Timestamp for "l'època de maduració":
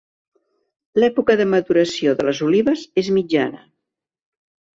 1.03-2.15